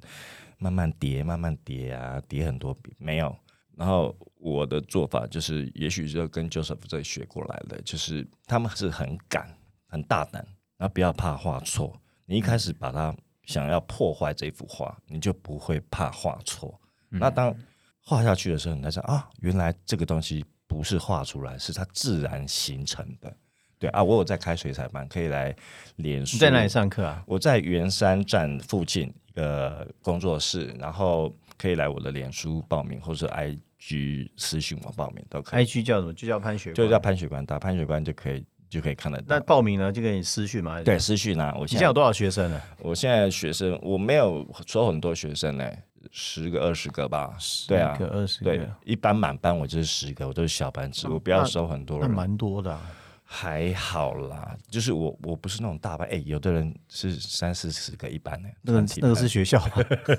[0.57, 3.35] 慢慢叠，慢慢叠啊，叠很多笔没有。
[3.75, 9.55] 然后我的做法就是，也许就跟 Joseph 这里学过来的，就是他们是很敢、
[9.87, 10.43] 很大胆，
[10.77, 11.95] 然后不要怕画错。
[12.25, 16.81] 你一开始把它想要破坏这幅画，你就不会怕画错。
[17.09, 17.55] 那当
[18.01, 23.31] 画下去的时候，你才知道啊，原来这个东西不是画出来，是它自然形成的。
[23.79, 25.55] 对啊，我有在开水彩班，可以来
[25.97, 26.35] 脸书。
[26.35, 27.23] 你在哪里上课啊？
[27.27, 35.65] 我在圆山站附近一个工作室，然后可以来我的脸书报名，或者 IG 私讯我报名都可以。
[35.65, 36.13] IG 叫什么？
[36.13, 36.99] 就叫潘学，就叫。
[36.99, 39.45] 潘雪官，打潘雪官就可以就可以看得到那到。
[39.45, 40.81] 报名呢，就给你私讯嘛。
[40.81, 42.59] 对，私讯啊，我现在有多少学生呢？
[42.79, 45.71] 我现在学生我没有收很多学生呢、
[46.11, 47.37] 十个二十个吧。
[47.67, 52.15] 对啊一个二十对个，，一般满班我就是十个，我都是小班制，我不要收很多那人。
[52.15, 52.81] 蛮多的啊。
[53.29, 59.59] 还好啦，就是我我不是那种大班，哎、有的人是三四十个一班呢、那那个是学校？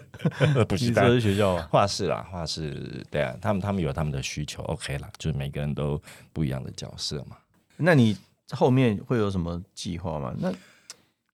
[0.68, 1.66] 不是单你说是学校啊？
[1.70, 6.00] 画室啦，画室对啊，他们他们有他们的需求，OK 啦，就是每个人都
[6.34, 7.38] 不一样的角色嘛。
[7.78, 8.14] 那你
[8.50, 10.34] 后面会有什么计划吗？
[10.38, 10.52] 那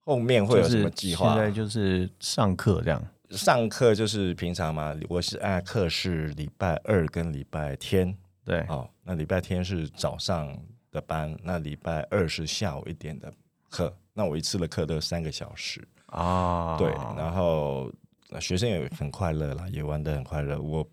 [0.04, 1.34] 后面会有什么计划？
[1.34, 3.04] 现在就是上课这样。
[3.30, 10.56] 上课就是平常嘛，我是按课是礼拜二跟礼拜天对，哦，那礼拜天是早上
[10.94, 13.30] 的班，那礼拜二是下午一点的
[13.68, 17.92] 课，那我一次的课都有三个小时，啊，对，然后
[18.30, 20.88] 呃学生也很快乐啦，也玩得很快乐，我。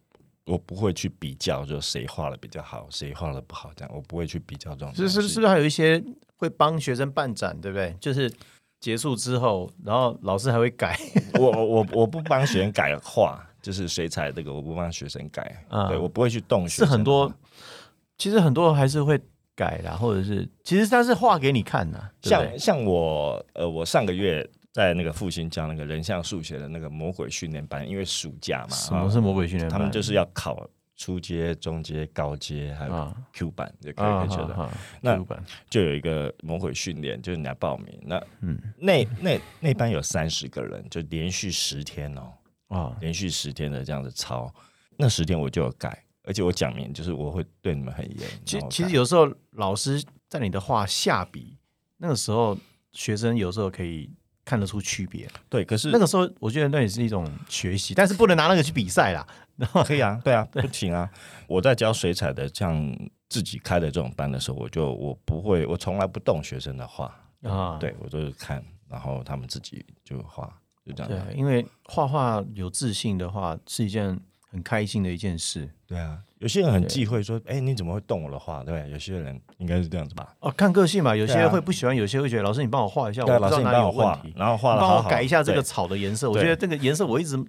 [0.47, 4.93] 我不会去比较，就谁画的比较好，谁画的不好，这样我不会去比较这种。
[4.93, 6.03] 是是是不是还有一些
[6.35, 7.95] 会帮学生办展，对不对？
[8.01, 8.29] 就是
[8.79, 10.99] 结束之后，然后老师还会改
[11.39, 17.31] 我我我我不帮学生改画，就是水彩这个我不帮学生改，嗯对我不会去动学是很多，
[18.17, 19.21] 其实很多还是会
[19.55, 29.77] 改啦，或者是其实他是画给你看的，像像我呃，我上个月在那个复兴教那个人像数学的那个魔鬼训练班，因为暑假嘛，什么是魔鬼训练班？
[29.77, 34.53] 他们就是要考初阶、中阶、高阶，还有啊 Q 版，就可以啊可以求的。
[34.53, 35.17] 啊那
[35.69, 37.99] 就有一个魔鬼训练，就是你来报名。
[38.03, 42.33] 那嗯那那那班有三十个人，就连续十天哦，
[42.67, 44.53] 啊连续十天的这样子抄。
[44.95, 48.29] 那十天我就有改，而且我讲明就是我会对你们很严。
[48.45, 51.57] 其实其实有时候老师在你的画下笔，
[51.97, 52.57] 那个时候
[52.91, 54.09] 学生有时候可以
[54.43, 55.27] 看得出区别。
[55.49, 59.25] 对，可是那个时候我觉得那也是一种学习，但是不能拿那个去比赛啦。
[59.57, 61.07] 然后可以啊，对啊，不行啊。
[61.45, 62.97] 我在教水彩的像
[63.29, 67.05] 自己开的这种班的时候，我就我不会，我从来不动学生的画，
[67.43, 70.51] 啊，对我都是看，然后他们自己就画，
[70.83, 71.21] 就这样子。
[71.27, 74.19] 对，因为画画有自信的话是一件
[74.51, 75.69] 很开心的一件事。
[75.87, 78.63] 对啊，有些人很忌讳说，哎，你怎么会动我的画？
[78.63, 80.33] 对不对，有些人应该是这样子吧？
[80.39, 86.29] 哦，看个性嘛，有些对啊会不喜欢，有些会觉得老师你帮我画一下，我不知道哪里有问题，，然后画了帮我改一下这个草的颜色。
[86.29, 87.41] 我觉得这个颜色我一直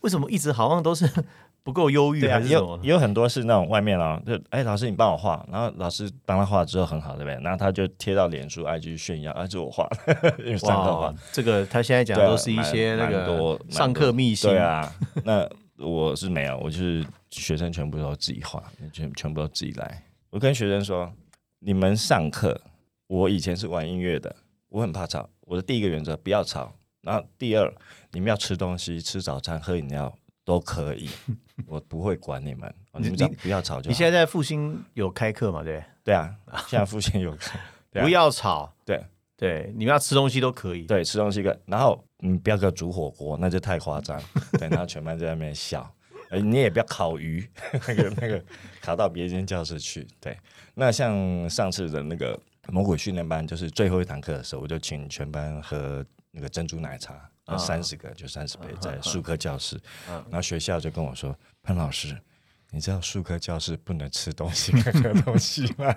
[0.00, 1.08] 为什么一直好像都是
[1.62, 2.78] 不够忧郁啊，还是什么？
[2.82, 7.34] 也有有很多是那种外面啊，就哎，老师你帮我画，然后老师帮他画之后很好，对不对？
[7.42, 14.90] 然后他就贴到脸书、IG 炫耀，啊，这是我画的，因为上课画哇，这个他现在讲都是一些那个上课秘辛对啊，
[15.22, 15.46] 那
[15.80, 18.62] 我是没有，我就是学生全部都自己画，
[18.92, 20.02] 全全部都自己来。
[20.30, 21.12] 我跟学生说，
[21.58, 22.60] 你们上课，
[23.06, 24.34] 我以前是玩音乐的，
[24.68, 25.28] 我很怕吵。
[25.40, 27.72] 我的第一个原则不要吵，然后第二，
[28.12, 31.08] 你们要吃东西、吃早餐、喝饮料都可以，
[31.66, 33.88] 我不会管你们，哦你们只要不要吵就好。
[33.88, 35.64] 你现在在复兴有开课嘛？
[35.64, 36.36] 对对啊，
[36.68, 37.58] 现在复兴有课，
[37.98, 39.02] 啊不要吵，对
[39.40, 40.82] 对，你们要吃东西都可以。
[40.82, 44.22] 对，吃东西个，然后你不要给我煮火锅，那就太夸张。
[44.58, 45.90] 对，然后全班在那边笑。
[46.28, 47.48] 呃，你也不要烤鱼，
[47.88, 48.44] 那个那个
[48.82, 50.06] 烤到别间教室去。
[50.20, 50.36] 对，
[50.74, 57.14] 那像上次的那个魔鬼训练班，就是最后一堂课的时候，我就请全班喝那个珍珠奶茶，
[57.46, 59.80] 啊三十个就三十杯，在数科教室。
[60.10, 62.14] 嗯然后学校就跟我说：“潘老师，
[62.70, 65.92] 你知道数科教室不能吃东西跟 喝东西吗？”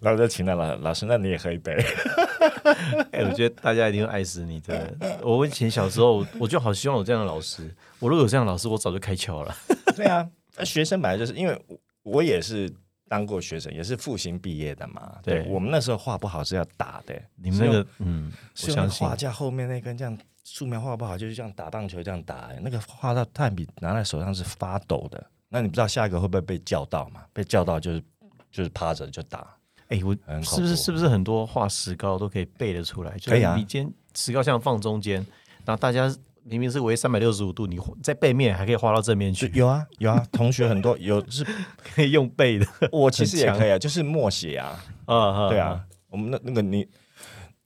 [0.00, 1.74] 然后我就请到老老师，那你也喝一杯。
[3.12, 4.96] 哎、我觉得大家一定会爱死你，的。
[5.22, 7.74] 我以前小时候，我就好希望有这样的老师。
[7.98, 9.54] 我如果有这样的老师，我早就开窍了。
[9.96, 12.72] 对啊，那学生本来就是因为我我也是
[13.08, 15.18] 当过学生，也是复兴毕业的嘛。
[15.22, 25.24] 对，对我们那时候画不好是要打的，你们那个，嗯，我相信画架后面那根这样素描画不好，就是这样打棒球这样打、那个画到炭笔拿在手上是发抖的。
[25.48, 27.24] 那你不知道下一个会不会被叫到嘛？
[27.32, 28.02] 被叫到就是
[28.50, 29.55] 就是趴着就打。
[29.88, 33.16] 哎、我是不是是不是很多画石膏都可以背得出来？
[33.18, 33.54] 就是可以啊。
[33.56, 35.24] 你今天石膏像放中间，
[35.64, 41.44] 然后大家明明是围三百六十五度，你在背面还可以画到正面去，有啊有啊，同学很多有是，
[41.82, 42.66] 可以用背的。
[42.90, 46.86] 我其实也可以啊，就是默写啊，啊对啊，，我们那那个你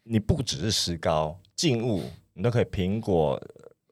[0.03, 2.03] 你不只是石膏静物，
[2.35, 3.41] 你都可以苹果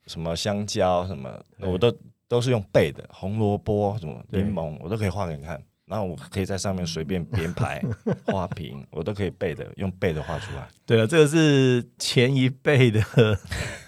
[0.06, 1.94] 什么香蕉什么，我都
[2.26, 5.62] 都是用背的，红萝卜什么柠檬，我都可以画给你看。
[5.88, 7.82] 然后我可以在上面随便编排
[8.26, 10.68] 花瓶，我都可以背的，用背的画出来。
[10.84, 13.02] 对了，这个是前一辈的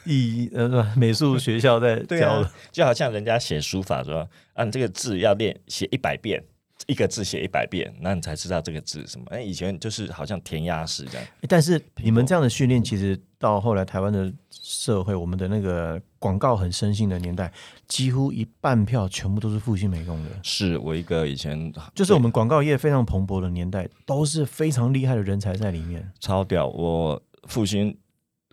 [0.04, 2.46] 艺呃美术学校在教的。
[2.46, 6.42] 啊，就好像人家写书法说，啊，你这个字要练写一百遍，
[6.86, 9.26] 一个字写一百遍，那你才知道这个字什么。
[9.30, 11.26] 哎，以前就是好像填鸭式这样。
[11.40, 17.52] 欸但是你们这样的训练，其实到后来台湾的社会，我们的那个广告很盛行的年代，
[17.86, 20.30] 几乎一半票全部都是复兴美工的。
[20.42, 26.10] 是我一个以前就是我们广告业非常蓬勃的年代，都是非常厉害的人才在里面。
[26.20, 26.66] 超屌！
[26.68, 27.96] 我复兴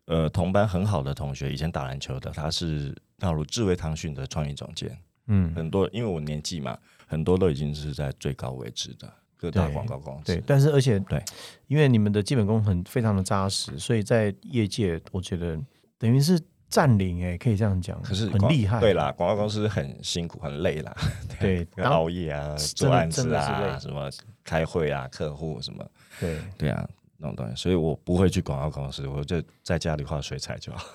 [0.05, 4.97] 呃同班很好的同学，以前打篮球的，他是大陆智慧腾讯的创意总监，
[5.27, 6.77] 嗯，很多因为我年纪嘛，
[7.07, 10.25] 很多都已经是在最高位置的各大广告公司。
[10.25, 10.43] 对。
[10.45, 11.19] 但是而且对，
[11.67, 15.57] 因为你们的基本功很非常的扎实，所以在业界，我觉得
[15.97, 16.39] 等于是
[16.69, 18.79] 占领，哎，可以这样讲，可是很厉害。
[18.79, 20.95] 对啦，广告公司很辛苦很累啦，
[21.39, 24.09] 对，熬夜啊，做案子啊，什么
[24.43, 25.89] 开会啊，客户什么，
[26.19, 26.37] 对。
[26.57, 26.87] 对啊，
[27.17, 30.85] 那种东西，所以我不会去广告公司，我就在家里画水彩就好。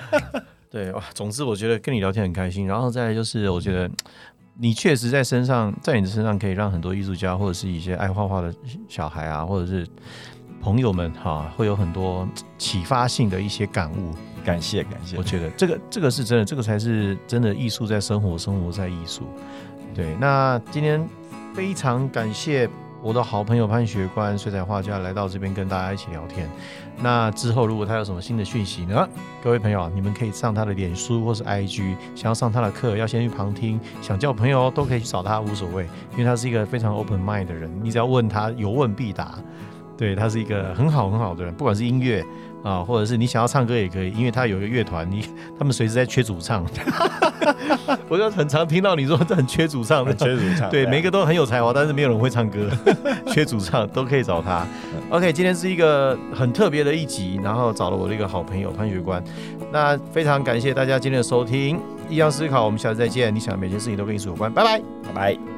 [0.68, 3.90] 对哇，总之我觉得跟你聊天很开心，然后再来就是我觉得
[4.58, 8.54] 你确实在身上，在你的身上可以让很多艺术家或者是一些爱画画的
[8.88, 9.86] 小孩啊，或者是
[10.60, 12.26] 朋友们哈，会有很多
[12.56, 14.14] 启发性的一些感悟。
[14.44, 19.24] 感谢感谢我，觉得这个这个是真的，这个才是真的艺术在生活，生活在艺术。
[19.92, 21.04] 对，那今天
[21.52, 22.70] 非常感谢
[23.02, 26.48] 我的好朋友潘学官水彩画家来到这边跟大家一起聊天。
[26.98, 29.08] 那之后如果他有什么新的讯息呢，
[29.42, 39.34] 各位朋友，你们可以上他的脸书或是 IG，想要上他的课，要先去旁听，想交朋友都可以去找他，无所谓，因为他是一个非常 open mind 的人，你只要问他，有问必答。
[39.98, 42.22] 对他是一个很好很好的人，不管是音乐
[42.66, 45.24] 啊，或者是你想要唱歌也可以，因为他有一个乐团，你
[45.56, 46.66] 他们随时在缺主唱。
[48.08, 52.68] 我就很常听到你说这很缺主唱的很，缺主唱，对，啊每个都很有才华，但是没有人会唱歌，
[53.30, 54.66] 缺主唱都可以找他。
[55.10, 59.22] OK，今天是一个很特别的一集，然后找了我的一个好朋友潘学官。
[59.70, 63.32] 那非常感谢大家今天的收听，异样思考，我们下次再见。
[63.32, 64.80] 你想的每件事情都跟艺术有关，拜拜。
[65.04, 65.55] 拜拜。